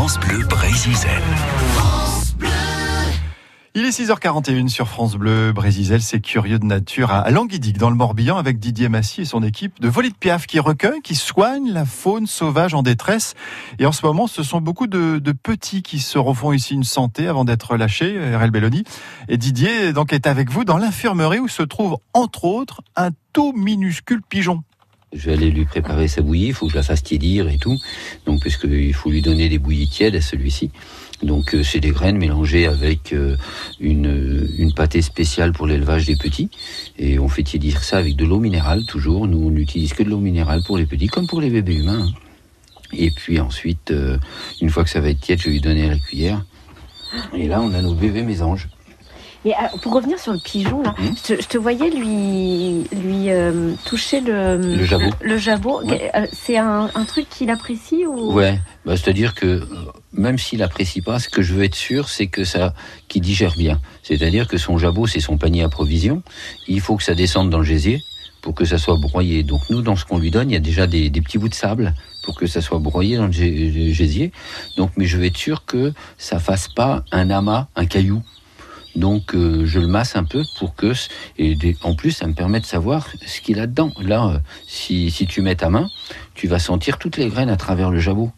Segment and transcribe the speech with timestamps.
[0.00, 0.94] France Bleu Brésil.
[3.74, 7.96] Il est 6h41 sur France Bleu Brésil, c'est curieux de nature à Languidic dans le
[7.96, 11.70] Morbihan avec Didier Massy et son équipe de volée de piaf qui recueille, qui soigne
[11.70, 13.34] la faune sauvage en détresse.
[13.78, 16.82] Et en ce moment, ce sont beaucoup de, de petits qui se refont ici une
[16.84, 18.84] santé avant d'être lâchés, RL Belloni.
[19.28, 23.52] Et Didier donc est avec vous dans l'infirmerie où se trouve entre autres un tout
[23.52, 24.64] minuscule pigeon.
[25.12, 27.58] Je vais aller lui préparer sa bouillie, il faut que je la fasse tiédir et
[27.58, 27.76] tout.
[28.26, 30.70] Donc, puisqu'il faut lui donner des bouillies tièdes à celui-ci.
[31.22, 33.36] Donc, euh, c'est des graines mélangées avec euh,
[33.80, 36.48] une, une pâtée spéciale pour l'élevage des petits.
[36.98, 39.26] Et on fait tiédir ça avec de l'eau minérale, toujours.
[39.26, 42.06] Nous, on n'utilise que de l'eau minérale pour les petits, comme pour les bébés humains.
[42.06, 42.12] hein.
[42.92, 44.16] Et puis ensuite, euh,
[44.60, 46.44] une fois que ça va être tiède, je vais lui donner à la cuillère.
[47.34, 48.68] Et là, on a nos bébés mésanges.
[49.46, 51.14] Et alors, pour revenir sur le pigeon, là, Mhm.
[51.16, 55.10] je, te, je te voyais lui, lui euh, toucher le, Le jabot.
[55.22, 55.82] Le, jabot.
[55.82, 56.10] Ouais.
[56.14, 58.32] Euh, C'est un, un truc qu'il apprécie ou?
[58.34, 59.64] Ouais, bah, c'est-à-dire que euh,
[60.12, 62.74] même s'il apprécie pas, ce que je veux être sûr, c'est que ça,
[63.08, 63.80] qu'il digère bien.
[64.02, 66.22] C'est-à-dire que son jabot, c'est son panier à provisions.
[66.68, 68.02] Il faut que ça descende dans le gésier
[68.42, 69.42] pour que ça soit broyé.
[69.42, 71.48] Donc nous, dans ce qu'on lui donne, il y a déjà des, des petits bouts
[71.48, 74.32] de sable pour que ça soit broyé dans le gé- le gésier.
[74.76, 78.22] Donc, mais je veux être sûr que ça fasse pas un amas, un caillou.
[78.96, 80.92] Donc euh, je le masse un peu pour que
[81.38, 83.92] et en plus ça me permet de savoir ce qu'il a dedans.
[84.00, 85.88] Là, euh, si, si tu mets ta main,
[86.34, 88.30] tu vas sentir toutes les graines à travers le jabot.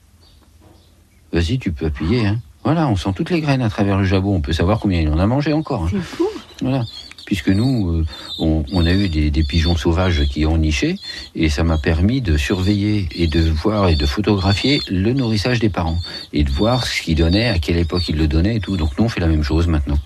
[1.33, 2.27] Vas-y, tu peux appuyer.
[2.27, 2.39] Hein.
[2.65, 4.35] Voilà, on sent toutes les graines à travers le jabot.
[4.35, 5.85] On peut savoir combien il en a mangé encore.
[5.85, 5.89] hein.
[5.91, 6.29] C'est fou.
[6.61, 6.85] Voilà.
[7.25, 8.07] Puisque nous, euh,
[8.39, 10.97] on, on a eu des, des pigeons sauvages qui ont niché,
[11.35, 15.71] et ça m'a permis de surveiller et de voir et de photographier le nourrissage des
[15.71, 15.99] parents,
[16.35, 18.77] et de voir ce qu'ils donnaient, à quelle époque ils le donnaient et tout.
[18.77, 19.99] Donc nous, on fait la même chose maintenant.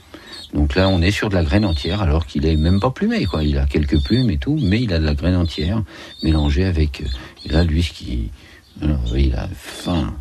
[0.55, 3.25] Donc là, on est sur de la graine entière, alors qu'il est même pas plumé,
[3.27, 3.43] quoi.
[3.45, 5.83] Il a quelques plumes et tout, mais il a de la graine entière
[6.23, 7.01] mélangée avec.
[7.03, 7.07] euh,
[7.45, 8.31] Et là, lui, ce qui,
[8.83, 10.15] alors, il a faim.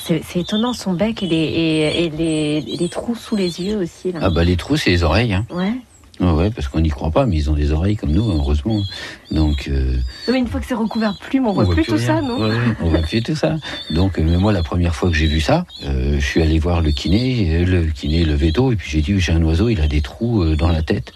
[0.00, 3.76] C'est c'est étonnant son bec et les, et, et les, les trous sous les yeux
[3.78, 4.10] aussi.
[4.10, 4.18] Là.
[4.22, 5.32] Ah bah les trous, c'est les oreilles.
[5.32, 5.46] Hein.
[5.50, 5.74] Ouais.
[6.20, 8.82] Ouais, ouais, parce qu'on n'y croit pas, mais ils ont des oreilles comme nous, heureusement.
[9.30, 9.68] Donc.
[9.68, 9.94] euh,
[10.26, 12.38] Non, mais une fois que c'est recouvert de plumes, on, voit plus, tout ça, non
[12.38, 13.56] Ouais, on voit plus tout ça.
[13.90, 16.58] Donc, euh, mais moi, la première fois que j'ai vu ça, euh, je suis allé
[16.58, 19.70] voir le kiné, euh, le kiné, le veto, et puis j'ai dit, j'ai un oiseau,
[19.70, 21.12] il a des trous euh, dans la tête.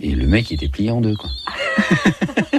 [0.00, 1.30] Et le mec était plié en deux, quoi.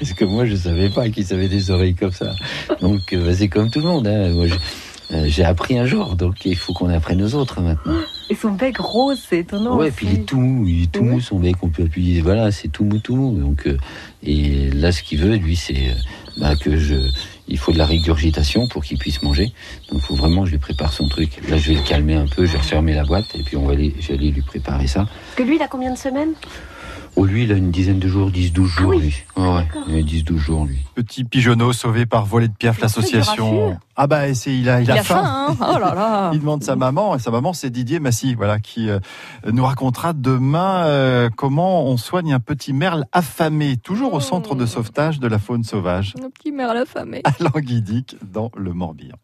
[0.00, 2.34] Parce que moi, je savais pas qu'il avait des oreilles comme ça.
[2.80, 4.06] Donc, euh, bah, c'est comme tout le monde.
[4.08, 4.30] Hein.
[4.30, 4.46] Moi,
[5.26, 7.94] j'ai appris un jour, donc il faut qu'on apprenne aux autres maintenant.
[8.30, 9.76] Et son bec rose, c'est étonnant.
[9.76, 9.96] Ouais, aussi.
[9.96, 11.08] puis il est tout mou, il est tout Oui.
[11.08, 13.38] mou son bec, on peut appuyer, voilà, c'est tout mou, tout mou.
[13.38, 13.78] Donc, euh,
[14.22, 15.94] et là, ce qu'il veut, lui, c'est euh,
[16.36, 16.96] bah, que je,
[17.48, 19.46] il faut de la régurgitation pour qu'il puisse manger.
[19.90, 21.40] Donc, il faut vraiment que je lui prépare son truc.
[21.48, 23.64] Là, je vais le calmer un peu, je vais refermer la boîte, et puis on
[23.64, 25.00] va aller, je vais aller lui préparer ça.
[25.06, 26.32] Parce que lui, il a combien de semaines?
[27.20, 29.00] Oh, lui, il a une dizaine de jours, 10, 12 jours, Ah oui.
[29.02, 29.14] lui.
[29.36, 29.82] Ouais, D'accord.
[29.88, 30.78] il a 10, 12 jours, lui.
[30.94, 33.76] Petit pigeonneau sauvé par Volée de Piaf, l'association.
[33.96, 36.38] Ah bah c'est il a il, Il a a faim, hein Oh là là Il
[36.38, 39.00] demande sa maman et sa maman c'est Didier Massy voilà qui euh,
[39.50, 44.66] nous racontera demain euh, comment on soigne un petit merle affamé toujours au centre de
[44.66, 47.22] sauvetage de la faune sauvage Un petit merle affamé.
[47.24, 49.16] à Languidic dans le Morbihan.